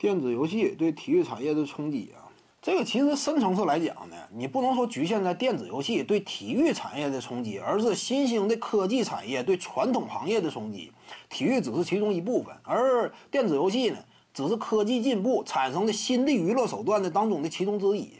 [0.00, 2.24] 电子游戏对体育产业的冲击啊，
[2.62, 10.90] 这个其实深层次来讲呢，你不能说局限在电子游戏对体育产业的冲击，而是新兴的科技产业对传统行业的冲击。
[11.28, 13.98] 体育只是其中一部分，而电子游戏呢，
[14.32, 18.10] 只是科技进步产生的新的娱乐手段的当中的其中之一。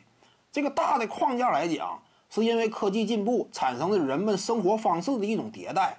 [0.53, 5.97] 这个大的框架来讲，是因为科技进步产生的人们生活方式的一种迭代，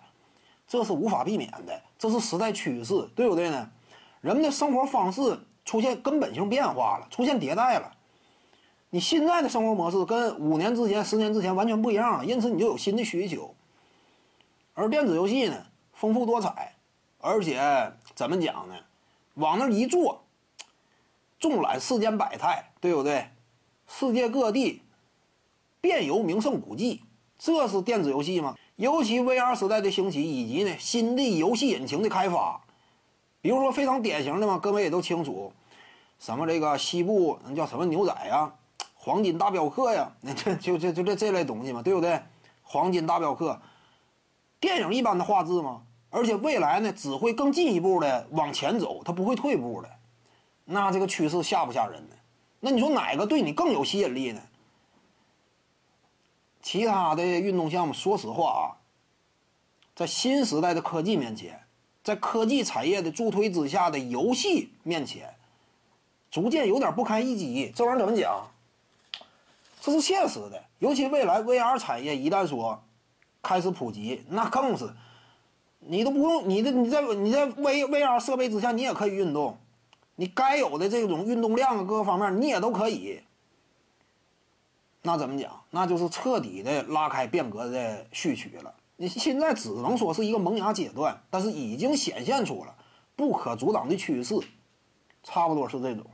[0.68, 3.68] 这是无法避免的，这是时代趋势，对不对呢？
[4.22, 5.40] 人们的生活方式。
[5.66, 7.94] 出现根本性变化了，出现迭代了。
[8.90, 13.56] 你现在的生活模式跟五年之前、十年之前完全不一样了，因此你就有新的需求。
[14.74, 16.74] 而电子游戏呢，丰富多彩，
[17.20, 17.62] 而且
[18.16, 18.76] 怎么讲呢？
[19.36, 20.24] 往那一坐，
[21.40, 23.30] 纵览世间百态，对不对？
[23.88, 24.82] 世界各地，
[25.80, 27.02] 遍游名胜古迹，
[27.38, 28.58] 这是电子游戏吗？
[28.76, 32.62] 尤其 VR 时代的兴起，以及呢新的游戏引擎的开发。
[33.42, 35.54] 比如说非常典型的嘛，各位也都清楚，
[36.22, 38.54] 什么这个西部那叫什么牛仔呀，
[38.94, 42.22] 黄金大镖客呀，那这就这就这这类东西嘛，对不对？
[42.62, 43.60] 黄金大镖客，
[44.60, 45.82] 电影一般的画质嘛，
[46.12, 49.90] 而且未来呢只会更进一步的往前走，它不会退步的。
[50.66, 52.16] 那这个趋势吓不吓人呢？
[52.60, 54.42] 那你说哪个对你更有吸引力呢？
[56.62, 58.78] 其他的运动项目，说实话啊，
[59.96, 61.60] 在新时代的科技面前。
[62.04, 65.36] 在科技产业的助推之下的游戏面前，
[66.32, 67.72] 逐渐有点不堪一击。
[67.76, 68.48] 这玩意儿怎么讲？
[69.82, 70.64] 这是现实的。
[70.80, 72.82] 尤其未来 VR 产业一旦说
[73.44, 74.90] 开始普及，那更是
[75.80, 79.58] 你都不用你的你在你在 V VR 设备之下，你也可以运动，
[80.16, 83.22] 你该有的这种运动量啊，各个方面你也都可以。
[85.02, 85.62] 那怎么讲？
[85.72, 88.74] 那就是彻底的拉开变革的序曲了。
[88.98, 92.76] 你现在只能说是一个萌芽阶段，但是已经显现出了
[93.16, 94.36] 不可阻挡的趋势，
[95.24, 96.06] 差不多是这种。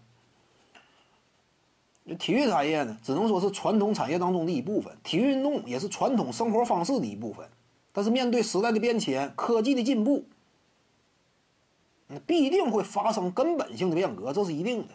[2.15, 7.45] 体育产业呢，只能说是传统产业当中的一部分，体育运动也是传统生活方式的一部分。
[7.91, 10.23] 但是面对时代的变迁、科技的进步，
[12.07, 14.93] 那必定会发生根本性的变革，这是一定的。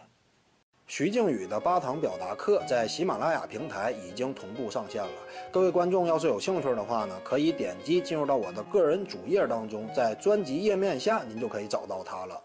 [0.85, 5.11] 徐静宇的八堂表达课在喜马拉雅平台已经同步上线了。
[5.51, 12.43] 各位观众要是有兴趣的话呢，可以点击进入到我的个人主页当中，在专辑页面下您就可以找到它了。